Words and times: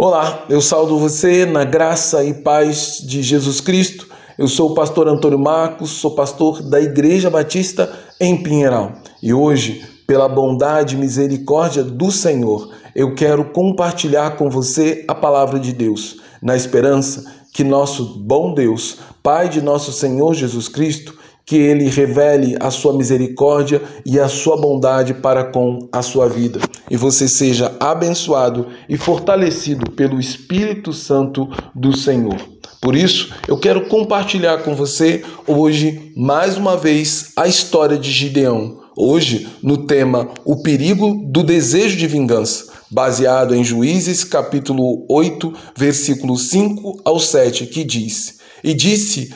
Olá, 0.00 0.44
eu 0.48 0.60
saldo 0.60 0.96
você 0.96 1.44
na 1.44 1.64
graça 1.64 2.22
e 2.22 2.32
paz 2.32 3.02
de 3.04 3.20
Jesus 3.20 3.60
Cristo. 3.60 4.06
Eu 4.38 4.46
sou 4.46 4.70
o 4.70 4.74
pastor 4.74 5.08
Antônio 5.08 5.40
Marcos, 5.40 5.90
sou 5.90 6.12
pastor 6.12 6.62
da 6.62 6.80
Igreja 6.80 7.28
Batista 7.28 7.92
em 8.20 8.40
Pinheiral. 8.40 8.92
E 9.20 9.34
hoje, 9.34 9.84
pela 10.06 10.28
bondade 10.28 10.94
e 10.94 10.98
misericórdia 10.98 11.82
do 11.82 12.12
Senhor, 12.12 12.72
eu 12.94 13.16
quero 13.16 13.46
compartilhar 13.46 14.36
com 14.36 14.48
você 14.48 15.04
a 15.08 15.16
palavra 15.16 15.58
de 15.58 15.72
Deus, 15.72 16.20
na 16.40 16.54
esperança 16.54 17.24
que 17.52 17.64
nosso 17.64 18.20
bom 18.20 18.54
Deus, 18.54 18.98
Pai 19.20 19.48
de 19.48 19.60
nosso 19.60 19.90
Senhor 19.92 20.32
Jesus 20.32 20.68
Cristo, 20.68 21.18
que 21.48 21.56
ele 21.56 21.88
revele 21.88 22.56
a 22.60 22.70
sua 22.70 22.92
misericórdia 22.92 23.80
e 24.04 24.20
a 24.20 24.28
sua 24.28 24.60
bondade 24.60 25.14
para 25.14 25.44
com 25.44 25.88
a 25.90 26.02
sua 26.02 26.28
vida. 26.28 26.60
E 26.90 26.96
você 26.96 27.26
seja 27.26 27.74
abençoado 27.80 28.66
e 28.86 28.98
fortalecido 28.98 29.90
pelo 29.92 30.20
Espírito 30.20 30.92
Santo 30.92 31.48
do 31.74 31.96
Senhor. 31.96 32.36
Por 32.82 32.94
isso, 32.94 33.32
eu 33.48 33.56
quero 33.56 33.88
compartilhar 33.88 34.58
com 34.58 34.74
você 34.74 35.24
hoje, 35.46 36.12
mais 36.14 36.58
uma 36.58 36.76
vez, 36.76 37.32
a 37.34 37.48
história 37.48 37.96
de 37.96 38.10
Gideão. 38.10 38.80
Hoje, 38.94 39.48
no 39.62 39.86
tema 39.86 40.28
O 40.44 40.62
perigo 40.62 41.14
do 41.24 41.42
desejo 41.42 41.96
de 41.96 42.06
vingança, 42.06 42.66
baseado 42.90 43.54
em 43.54 43.64
Juízes, 43.64 44.22
capítulo 44.22 45.06
8, 45.08 45.50
versículos 45.74 46.50
5 46.50 47.00
ao 47.06 47.18
7, 47.18 47.66
que 47.66 47.84
diz: 47.84 48.38
E 48.62 48.74
disse 48.74 49.32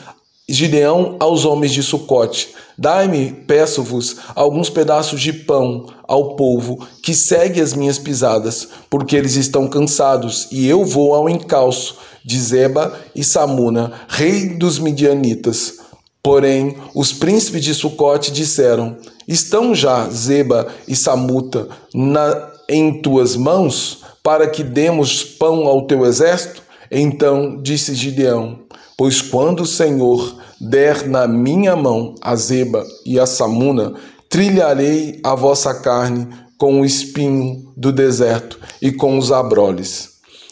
Gideão 0.53 1.17
aos 1.19 1.47
homens 1.47 1.73
de 1.73 1.83
Sucote: 1.83 2.51
Dai-me, 2.77 3.33
peço-vos, 3.33 4.19
alguns 4.35 4.69
pedaços 4.69 5.19
de 5.19 5.33
pão 5.33 5.87
ao 6.07 6.37
povo 6.37 6.87
que 7.03 7.15
segue 7.15 7.59
as 7.59 7.73
minhas 7.73 7.99
pisadas, 7.99 8.69
porque 8.91 9.17
eles 9.17 9.35
estão 9.37 9.67
cansados, 9.67 10.49
e 10.53 10.69
eu 10.69 10.85
vou 10.85 11.15
ao 11.15 11.27
encalço 11.27 11.97
de 12.23 12.39
Zeba 12.39 12.93
e 13.17 13.25
Samuna, 13.25 13.93
rei 14.07 14.51
dos 14.51 14.79
midianitas. 14.79 15.79
Porém, 16.23 16.77
os 16.95 17.15
príncipes 17.15 17.65
de 17.65 17.75
Sucote 17.75 18.31
disseram: 18.31 18.99
Estão 19.27 19.75
já 19.75 20.07
Zeba 20.11 20.67
e 20.87 20.95
Samuta 20.95 21.69
na, 21.95 22.51
em 22.69 23.01
tuas 23.01 23.37
mãos, 23.37 24.05
para 24.23 24.47
que 24.47 24.63
demos 24.63 25.25
pão 25.25 25.67
ao 25.67 25.87
teu 25.87 26.05
exército? 26.05 26.63
Então 26.95 27.63
disse 27.63 27.95
Gideão: 27.95 28.61
Pois 28.99 29.23
quando 29.23 29.61
o 29.61 29.67
Senhor 29.67 30.37
der 30.61 31.09
na 31.09 31.27
minha 31.27 31.75
mão 31.75 32.15
a 32.21 32.37
zeba 32.37 32.87
e 33.07 33.19
a 33.19 33.25
samuna, 33.25 33.95
trilharei 34.29 35.19
a 35.25 35.35
vossa 35.35 35.75
carne 35.75 36.29
com 36.59 36.81
o 36.81 36.85
espinho 36.85 37.73
do 37.77 37.91
deserto 37.91 38.61
e 38.81 38.93
com 38.93 39.17
os 39.17 39.33
abroles. 39.33 40.11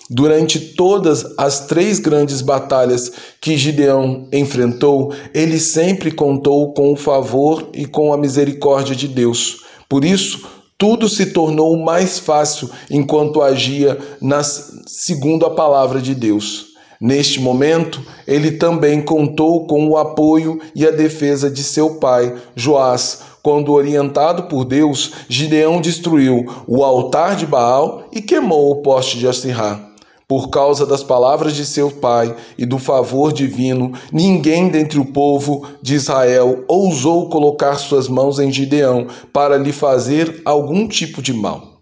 Durante 0.08 0.58
todas 0.58 1.24
as 1.38 1.66
três 1.66 2.00
grandes 2.00 2.40
batalhas 2.40 3.12
que 3.40 3.56
Gideão 3.56 4.26
enfrentou, 4.32 5.14
ele 5.32 5.60
sempre 5.60 6.10
contou 6.10 6.72
com 6.74 6.92
o 6.92 6.96
favor 6.96 7.68
e 7.72 7.86
com 7.86 8.12
a 8.12 8.18
misericórdia 8.18 8.96
de 8.96 9.06
Deus. 9.06 9.60
Por 9.88 10.04
isso, 10.04 10.44
tudo 10.80 11.10
se 11.10 11.26
tornou 11.26 11.76
mais 11.76 12.18
fácil 12.18 12.70
enquanto 12.90 13.42
agia 13.42 13.98
nas, 14.18 14.72
segundo 14.86 15.44
a 15.44 15.50
palavra 15.50 16.00
de 16.00 16.14
Deus. 16.14 16.68
Neste 16.98 17.38
momento, 17.38 18.00
ele 18.26 18.52
também 18.52 19.02
contou 19.02 19.66
com 19.66 19.86
o 19.86 19.98
apoio 19.98 20.58
e 20.74 20.86
a 20.86 20.90
defesa 20.90 21.50
de 21.50 21.62
seu 21.62 21.96
pai, 21.96 22.34
Joás, 22.56 23.20
quando, 23.42 23.74
orientado 23.74 24.44
por 24.44 24.64
Deus, 24.64 25.12
Gideão 25.28 25.82
destruiu 25.82 26.46
o 26.66 26.82
altar 26.82 27.36
de 27.36 27.44
Baal 27.44 28.04
e 28.10 28.22
queimou 28.22 28.70
o 28.70 28.80
poste 28.80 29.18
de 29.18 29.28
Assirá. 29.28 29.89
Por 30.30 30.48
causa 30.48 30.86
das 30.86 31.02
palavras 31.02 31.56
de 31.56 31.66
seu 31.66 31.90
pai 31.90 32.36
e 32.56 32.64
do 32.64 32.78
favor 32.78 33.32
divino, 33.32 33.92
ninguém 34.12 34.68
dentre 34.68 34.96
o 34.96 35.04
povo 35.04 35.66
de 35.82 35.96
Israel 35.96 36.62
ousou 36.68 37.28
colocar 37.28 37.74
suas 37.74 38.06
mãos 38.06 38.38
em 38.38 38.48
Gideão 38.52 39.08
para 39.32 39.58
lhe 39.58 39.72
fazer 39.72 40.40
algum 40.44 40.86
tipo 40.86 41.20
de 41.20 41.32
mal. 41.32 41.80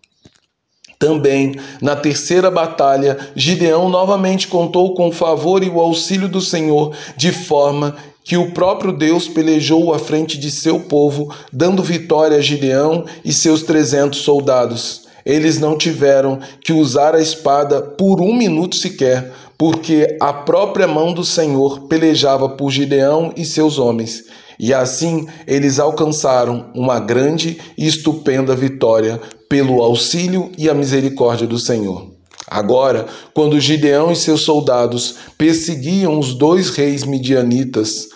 Também, 0.98 1.56
na 1.82 1.94
terceira 1.94 2.50
batalha, 2.50 3.18
Gideão 3.36 3.90
novamente 3.90 4.48
contou 4.48 4.94
com 4.94 5.08
o 5.08 5.12
favor 5.12 5.62
e 5.62 5.68
o 5.68 5.78
auxílio 5.78 6.26
do 6.26 6.40
Senhor, 6.40 6.96
de 7.18 7.30
forma 7.30 7.96
que 8.24 8.38
o 8.38 8.52
próprio 8.52 8.94
Deus 8.94 9.28
pelejou 9.28 9.92
à 9.92 9.98
frente 9.98 10.38
de 10.38 10.50
seu 10.50 10.80
povo, 10.80 11.30
dando 11.52 11.82
vitória 11.82 12.38
a 12.38 12.40
Gideão 12.40 13.04
e 13.22 13.30
seus 13.30 13.62
trezentos 13.62 14.20
soldados. 14.20 15.06
Eles 15.28 15.60
não 15.60 15.76
tiveram 15.76 16.40
que 16.64 16.72
usar 16.72 17.14
a 17.14 17.20
espada 17.20 17.82
por 17.82 18.18
um 18.18 18.34
minuto 18.34 18.74
sequer, 18.74 19.30
porque 19.58 20.16
a 20.18 20.32
própria 20.32 20.88
mão 20.88 21.12
do 21.12 21.22
Senhor 21.22 21.80
pelejava 21.86 22.48
por 22.48 22.70
Gideão 22.70 23.30
e 23.36 23.44
seus 23.44 23.78
homens. 23.78 24.24
E 24.58 24.72
assim 24.72 25.26
eles 25.46 25.78
alcançaram 25.78 26.70
uma 26.74 26.98
grande 26.98 27.58
e 27.76 27.86
estupenda 27.86 28.56
vitória 28.56 29.20
pelo 29.50 29.82
auxílio 29.82 30.50
e 30.56 30.66
a 30.66 30.74
misericórdia 30.74 31.46
do 31.46 31.58
Senhor. 31.58 32.10
Agora, 32.46 33.06
quando 33.34 33.60
Gideão 33.60 34.10
e 34.10 34.16
seus 34.16 34.40
soldados 34.40 35.16
perseguiam 35.36 36.18
os 36.18 36.34
dois 36.34 36.70
reis 36.70 37.04
midianitas, 37.04 38.08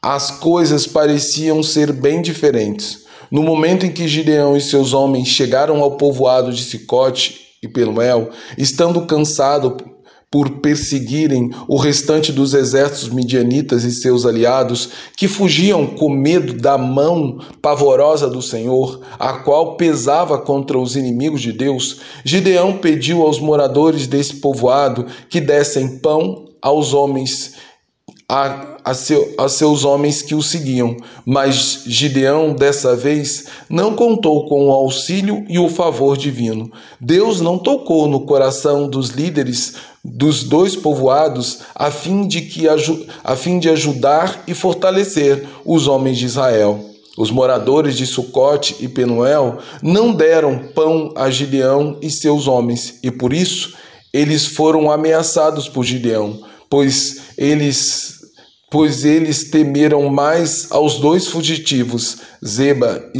as 0.00 0.30
coisas 0.30 0.86
pareciam 0.86 1.60
ser 1.60 1.92
bem 1.92 2.22
diferentes. 2.22 3.05
No 3.30 3.42
momento 3.42 3.84
em 3.84 3.92
que 3.92 4.06
Gideão 4.06 4.56
e 4.56 4.60
seus 4.60 4.92
homens 4.92 5.28
chegaram 5.28 5.82
ao 5.82 5.96
povoado 5.96 6.52
de 6.52 6.62
Sicote 6.62 7.40
e 7.62 7.68
Peluel, 7.68 8.30
estando 8.56 9.06
cansado 9.06 9.76
por 10.30 10.58
perseguirem 10.60 11.50
o 11.68 11.76
restante 11.76 12.32
dos 12.32 12.52
exércitos 12.52 13.08
midianitas 13.08 13.84
e 13.84 13.92
seus 13.92 14.26
aliados, 14.26 14.90
que 15.16 15.28
fugiam 15.28 15.86
com 15.86 16.10
medo 16.10 16.52
da 16.52 16.76
mão 16.76 17.38
pavorosa 17.62 18.28
do 18.28 18.42
Senhor, 18.42 19.00
a 19.18 19.34
qual 19.34 19.76
pesava 19.76 20.38
contra 20.38 20.78
os 20.78 20.96
inimigos 20.96 21.40
de 21.40 21.52
Deus, 21.52 22.00
Gideão 22.24 22.78
pediu 22.78 23.22
aos 23.22 23.38
moradores 23.38 24.06
desse 24.06 24.34
povoado 24.34 25.06
que 25.30 25.40
dessem 25.40 25.98
pão 25.98 26.46
aos 26.60 26.92
homens 26.92 27.54
a, 28.28 28.78
a, 28.84 28.94
seu, 28.94 29.34
a, 29.38 29.48
seus 29.48 29.84
homens 29.84 30.22
que 30.22 30.34
o 30.34 30.42
seguiam. 30.42 30.96
Mas 31.24 31.82
Gideão, 31.86 32.52
dessa 32.52 32.96
vez, 32.96 33.46
não 33.68 33.94
contou 33.94 34.48
com 34.48 34.66
o 34.66 34.72
auxílio 34.72 35.44
e 35.48 35.58
o 35.58 35.68
favor 35.68 36.16
divino. 36.16 36.70
Deus 37.00 37.40
não 37.40 37.58
tocou 37.58 38.08
no 38.08 38.20
coração 38.20 38.88
dos 38.88 39.10
líderes 39.10 39.74
dos 40.04 40.44
dois 40.44 40.76
povoados 40.76 41.60
a 41.74 41.90
fim 41.90 42.26
de, 42.26 42.42
que, 42.42 42.66
a 42.68 43.36
fim 43.36 43.58
de 43.58 43.68
ajudar 43.68 44.44
e 44.46 44.54
fortalecer 44.54 45.46
os 45.64 45.88
homens 45.88 46.18
de 46.18 46.26
Israel. 46.26 46.80
Os 47.16 47.30
moradores 47.30 47.96
de 47.96 48.06
Sucote 48.06 48.76
e 48.78 48.88
Penuel 48.88 49.58
não 49.82 50.12
deram 50.12 50.68
pão 50.74 51.12
a 51.16 51.30
Gideão 51.30 51.96
e 52.02 52.10
seus 52.10 52.46
homens, 52.46 52.98
e 53.02 53.10
por 53.10 53.32
isso 53.32 53.74
eles 54.12 54.46
foram 54.46 54.90
ameaçados 54.90 55.66
por 55.66 55.82
Gideão, 55.82 56.40
pois 56.68 57.22
eles 57.38 58.15
pois 58.70 59.04
eles 59.04 59.50
temeram 59.50 60.08
mais 60.08 60.66
aos 60.70 60.98
dois 60.98 61.28
fugitivos, 61.28 62.18
Zeba 62.44 63.10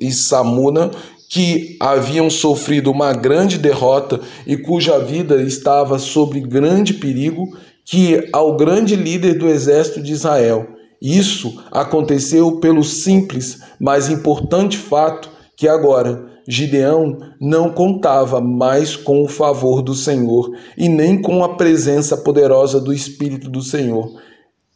e 0.00 0.12
Samuna, 0.12 0.90
que 1.28 1.76
haviam 1.80 2.30
sofrido 2.30 2.90
uma 2.90 3.12
grande 3.12 3.58
derrota 3.58 4.20
e 4.46 4.56
cuja 4.56 4.98
vida 4.98 5.42
estava 5.42 5.98
sob 5.98 6.38
grande 6.40 6.94
perigo, 6.94 7.56
que 7.84 8.28
ao 8.32 8.56
grande 8.56 8.94
líder 8.94 9.38
do 9.38 9.48
exército 9.48 10.00
de 10.00 10.12
Israel. 10.12 10.68
Isso 11.02 11.62
aconteceu 11.70 12.58
pelo 12.58 12.82
simples, 12.82 13.60
mas 13.78 14.08
importante 14.08 14.78
fato 14.78 15.30
que 15.56 15.68
agora 15.68 16.24
Gideão 16.48 17.18
não 17.40 17.70
contava 17.70 18.40
mais 18.40 18.94
com 18.94 19.22
o 19.22 19.28
favor 19.28 19.82
do 19.82 19.94
Senhor 19.94 20.50
e 20.76 20.88
nem 20.88 21.20
com 21.20 21.42
a 21.42 21.56
presença 21.56 22.16
poderosa 22.16 22.80
do 22.80 22.92
Espírito 22.92 23.50
do 23.50 23.62
Senhor. 23.62 24.12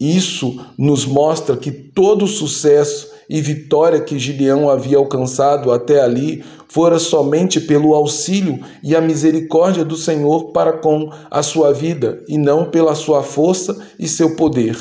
Isso 0.01 0.59
nos 0.79 1.05
mostra 1.05 1.59
que 1.59 1.71
todo 1.71 2.25
o 2.25 2.29
sucesso 2.29 3.11
e 3.29 3.43
vitória 3.43 4.01
que 4.01 4.19
Gideão 4.19 4.71
havia 4.71 4.97
alcançado 4.97 5.71
até 5.71 6.01
ali 6.01 6.43
fora 6.69 6.99
somente 6.99 7.61
pelo 7.61 7.95
auxílio 7.95 8.61
e 8.83 8.97
a 8.97 9.01
misericórdia 9.01 9.85
do 9.85 9.97
Senhor 9.97 10.53
para 10.53 10.73
com 10.73 11.13
a 11.31 11.43
sua 11.43 11.73
vida 11.73 12.25
e 12.27 12.39
não 12.39 12.71
pela 12.71 12.95
sua 12.95 13.23
força 13.23 13.77
e 13.99 14.09
seu 14.09 14.37
poder. 14.37 14.77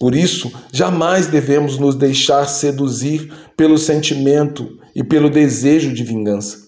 Por 0.00 0.14
isso, 0.14 0.52
jamais 0.72 1.28
devemos 1.28 1.78
nos 1.78 1.94
deixar 1.94 2.46
seduzir 2.46 3.32
pelo 3.56 3.78
sentimento 3.78 4.76
e 4.94 5.04
pelo 5.04 5.30
desejo 5.30 5.94
de 5.94 6.02
vingança. 6.02 6.58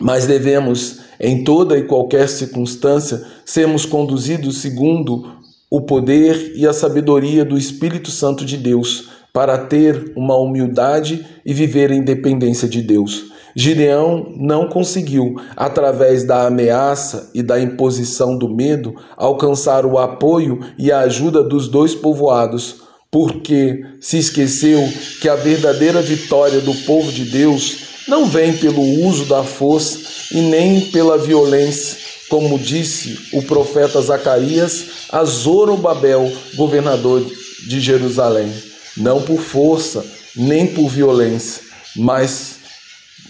Mas 0.00 0.26
devemos, 0.26 1.00
em 1.20 1.44
toda 1.44 1.76
e 1.76 1.84
qualquer 1.84 2.28
circunstância, 2.28 3.24
sermos 3.44 3.84
conduzidos 3.84 4.58
segundo 4.58 5.43
o 5.74 5.80
poder 5.80 6.52
e 6.54 6.68
a 6.68 6.72
sabedoria 6.72 7.44
do 7.44 7.58
Espírito 7.58 8.08
Santo 8.08 8.44
de 8.44 8.56
Deus 8.56 9.08
para 9.32 9.58
ter 9.58 10.12
uma 10.14 10.36
humildade 10.36 11.26
e 11.44 11.52
viver 11.52 11.90
em 11.90 12.00
dependência 12.00 12.68
de 12.68 12.80
Deus. 12.80 13.24
Gideão 13.56 14.32
não 14.36 14.68
conseguiu, 14.68 15.34
através 15.56 16.24
da 16.24 16.46
ameaça 16.46 17.28
e 17.34 17.42
da 17.42 17.60
imposição 17.60 18.38
do 18.38 18.48
medo, 18.48 18.94
alcançar 19.16 19.84
o 19.84 19.98
apoio 19.98 20.60
e 20.78 20.92
a 20.92 21.00
ajuda 21.00 21.42
dos 21.42 21.66
dois 21.66 21.92
povoados, 21.92 22.76
porque 23.10 23.84
se 24.00 24.16
esqueceu 24.16 24.80
que 25.20 25.28
a 25.28 25.34
verdadeira 25.34 26.00
vitória 26.00 26.60
do 26.60 26.72
povo 26.86 27.10
de 27.10 27.24
Deus 27.24 27.78
não 28.06 28.26
vem 28.26 28.52
pelo 28.52 28.80
uso 29.04 29.24
da 29.24 29.42
força 29.42 29.98
e 30.30 30.40
nem 30.40 30.82
pela 30.92 31.18
violência, 31.18 32.03
como 32.28 32.58
disse 32.58 33.18
o 33.32 33.42
profeta 33.42 34.00
Zacarias 34.00 35.06
a 35.10 35.24
Zorobabel, 35.24 36.32
governador 36.56 37.24
de 37.66 37.80
Jerusalém, 37.80 38.52
não 38.96 39.22
por 39.22 39.40
força 39.40 40.04
nem 40.36 40.66
por 40.66 40.88
violência, 40.88 41.62
mas 41.96 42.54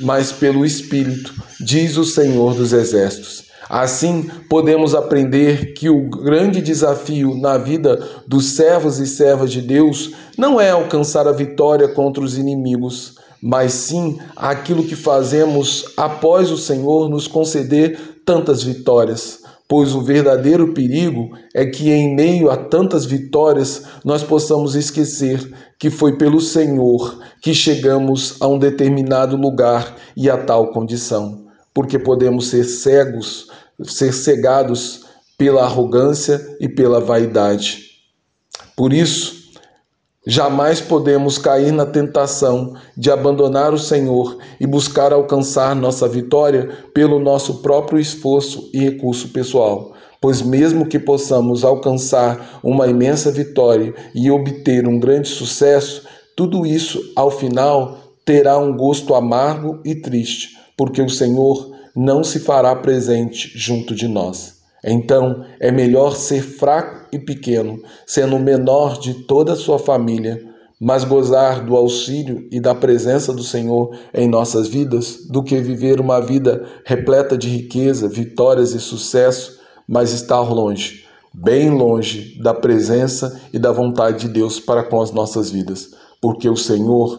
mas 0.01 0.33
pelo 0.33 0.65
Espírito, 0.65 1.33
diz 1.61 1.97
o 1.97 2.05
Senhor 2.05 2.55
dos 2.55 2.73
Exércitos. 2.73 3.45
Assim, 3.69 4.29
podemos 4.49 4.95
aprender 4.95 5.73
que 5.73 5.89
o 5.89 6.09
grande 6.09 6.61
desafio 6.61 7.35
na 7.37 7.57
vida 7.57 8.05
dos 8.27 8.57
servos 8.57 8.99
e 8.99 9.07
servas 9.07 9.51
de 9.51 9.61
Deus 9.61 10.11
não 10.37 10.61
é 10.61 10.71
alcançar 10.71 11.27
a 11.27 11.33
vitória 11.33 11.89
contra 11.89 12.23
os 12.23 12.37
inimigos, 12.37 13.15
mas 13.41 13.73
sim 13.73 14.19
aquilo 14.37 14.85
que 14.85 14.97
fazemos 14.97 15.87
após 15.97 16.51
o 16.51 16.59
Senhor 16.59 17.09
nos 17.09 17.27
conceder 17.27 18.14
tantas 18.25 18.63
vitórias. 18.63 19.43
Pois 19.67 19.95
o 19.95 20.03
verdadeiro 20.03 20.75
perigo 20.75 21.31
é 21.55 21.65
que, 21.65 21.91
em 21.91 22.15
meio 22.15 22.51
a 22.51 22.57
tantas 22.57 23.07
vitórias, 23.07 23.85
nós 24.05 24.23
possamos 24.23 24.75
esquecer 24.75 25.53
que 25.79 25.91
foi 25.91 26.19
pelo 26.19 26.41
Senhor 26.41 27.19
que 27.41 27.55
chegamos 27.55 28.41
a 28.41 28.47
um 28.47 28.59
determinado 28.59 29.37
lugar 29.37 29.97
e 30.17 30.29
a 30.29 30.37
tal 30.37 30.71
condição, 30.71 31.47
porque 31.73 31.99
podemos 31.99 32.49
ser 32.49 32.65
cegos, 32.65 33.49
ser 33.83 34.13
cegados 34.13 35.05
pela 35.37 35.65
arrogância 35.65 36.41
e 36.61 36.69
pela 36.69 37.01
vaidade. 37.01 37.85
Por 38.77 38.93
isso, 38.93 39.44
Jamais 40.27 40.81
podemos 40.81 41.37
cair 41.37 41.71
na 41.71 41.85
tentação 41.85 42.75
de 42.97 43.11
abandonar 43.11 43.75
o 43.75 43.79
Senhor 43.79 44.39
e 44.59 44.67
buscar 44.67 45.13
alcançar 45.13 45.77
nossa 45.77 46.09
vitória 46.09 46.71
pelo 46.95 47.19
nosso 47.19 47.61
próprio 47.61 48.01
esforço 48.01 48.71
e 48.73 48.79
recurso 48.79 49.29
pessoal, 49.29 49.93
pois, 50.23 50.41
mesmo 50.41 50.87
que 50.87 50.99
possamos 50.99 51.63
alcançar 51.63 52.59
uma 52.63 52.87
imensa 52.87 53.31
vitória 53.31 53.95
e 54.15 54.31
obter 54.31 54.89
um 54.89 54.99
grande 54.99 55.29
sucesso, 55.29 56.07
tudo 56.35 56.65
isso, 56.65 57.13
ao 57.15 57.31
final, 57.31 57.99
terá 58.25 58.57
um 58.57 58.75
gosto 58.75 59.15
amargo 59.15 59.81
e 59.85 59.95
triste, 59.95 60.57
porque 60.75 61.03
o 61.03 61.11
Senhor 61.11 61.71
não 61.95 62.25
se 62.25 62.41
fará 62.41 62.75
presente 62.75 63.53
junto 63.55 63.95
de 63.95 64.09
nós. 64.09 64.54
Então 64.87 65.45
é 65.59 65.73
melhor 65.73 66.15
ser 66.15 66.43
fraco 66.43 67.09
e 67.11 67.19
pequeno, 67.19 67.81
sendo 68.07 68.37
o 68.37 68.41
menor 68.41 68.99
de 68.99 69.15
toda 69.25 69.55
a 69.55 69.57
sua 69.57 69.79
família, 69.79 70.43
mas 70.79 71.05
gozar 71.05 71.65
do 71.65 71.75
auxílio 71.75 72.47
e 72.53 72.61
da 72.61 72.75
presença 72.75 73.33
do 73.33 73.43
Senhor 73.43 73.97
em 74.13 74.29
nossas 74.29 74.69
vidas, 74.69 75.27
do 75.31 75.43
que 75.43 75.59
viver 75.59 76.01
uma 76.01 76.21
vida 76.21 76.67
repleta 76.85 77.39
de 77.39 77.49
riqueza, 77.49 78.07
vitórias 78.09 78.75
e 78.75 78.81
sucesso, 78.81 79.59
mas 79.89 80.13
estar 80.13 80.43
longe, 80.53 81.05
bem 81.33 81.71
longe 81.71 82.39
da 82.43 82.53
presença 82.53 83.41
e 83.55 83.59
da 83.59 83.73
vontade 83.73 84.27
de 84.27 84.35
Deus 84.35 84.61
para 84.61 84.83
com 84.83 85.01
as 85.01 85.13
nossas 85.13 85.51
vidas, 85.51 85.93
porque 86.21 86.49
o 86.49 86.57
Senhor 86.57 87.19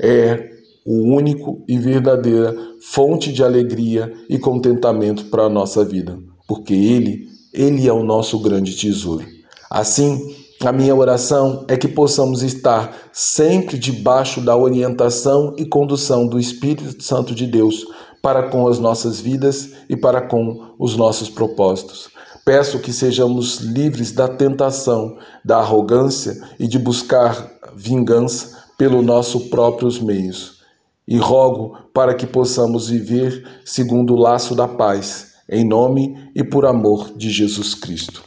é 0.00 0.50
o 0.84 1.14
único 1.14 1.62
e 1.68 1.78
verdadeira 1.78 2.54
fonte 2.80 3.32
de 3.32 3.44
alegria 3.44 4.12
e 4.28 4.36
contentamento 4.36 5.26
para 5.26 5.44
a 5.44 5.48
nossa 5.48 5.84
vida 5.84 6.18
porque 6.46 6.74
Ele, 6.74 7.28
Ele 7.52 7.86
é 7.86 7.92
o 7.92 8.02
nosso 8.04 8.38
grande 8.40 8.74
tesouro. 8.76 9.26
Assim, 9.70 10.34
a 10.62 10.72
minha 10.72 10.94
oração 10.94 11.64
é 11.68 11.76
que 11.76 11.88
possamos 11.88 12.42
estar 12.42 12.96
sempre 13.12 13.78
debaixo 13.78 14.40
da 14.40 14.56
orientação 14.56 15.54
e 15.58 15.66
condução 15.66 16.26
do 16.26 16.38
Espírito 16.38 17.02
Santo 17.02 17.34
de 17.34 17.46
Deus 17.46 17.84
para 18.22 18.44
com 18.44 18.66
as 18.66 18.78
nossas 18.78 19.20
vidas 19.20 19.72
e 19.88 19.96
para 19.96 20.22
com 20.22 20.74
os 20.78 20.96
nossos 20.96 21.28
propósitos. 21.28 22.08
Peço 22.44 22.78
que 22.78 22.92
sejamos 22.92 23.58
livres 23.58 24.12
da 24.12 24.28
tentação, 24.28 25.18
da 25.44 25.58
arrogância 25.58 26.42
e 26.58 26.66
de 26.66 26.78
buscar 26.78 27.50
vingança 27.74 28.64
pelos 28.78 29.04
nossos 29.04 29.44
próprios 29.48 29.98
meios. 29.98 30.60
E 31.06 31.18
rogo 31.18 31.76
para 31.92 32.14
que 32.14 32.26
possamos 32.26 32.88
viver 32.88 33.46
segundo 33.64 34.14
o 34.14 34.18
laço 34.18 34.54
da 34.54 34.66
paz 34.66 35.33
em 35.48 35.64
nome 35.64 36.30
e 36.34 36.42
por 36.42 36.66
amor 36.66 37.16
de 37.16 37.30
Jesus 37.30 37.74
Cristo. 37.74 38.22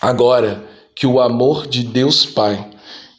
Agora, 0.00 0.64
que 0.94 1.06
o 1.06 1.20
amor 1.20 1.66
de 1.66 1.82
Deus 1.82 2.24
Pai, 2.24 2.70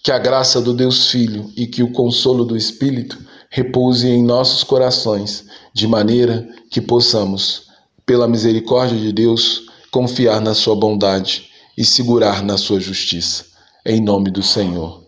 que 0.03 0.12
a 0.12 0.18
graça 0.18 0.62
do 0.62 0.74
Deus 0.74 1.12
Filho 1.12 1.51
e 1.56 1.68
que 1.68 1.83
o 1.83 1.91
consolo 1.91 2.45
do 2.45 2.56
Espírito 2.56 3.18
repouse 3.50 4.07
em 4.07 4.24
nossos 4.24 4.63
corações, 4.63 5.45
de 5.74 5.88
maneira 5.88 6.47
que 6.69 6.81
possamos, 6.81 7.68
pela 8.06 8.27
misericórdia 8.27 8.97
de 8.97 9.12
Deus, 9.12 9.63
confiar 9.91 10.41
na 10.41 10.53
Sua 10.53 10.75
bondade 10.75 11.50
e 11.77 11.85
segurar 11.85 12.44
na 12.44 12.57
Sua 12.57 12.80
justiça. 12.80 13.45
Em 13.85 14.01
nome 14.01 14.31
do 14.31 14.41
Senhor. 14.41 15.03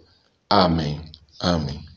Amém. 0.49 1.01
Amém. 1.39 1.88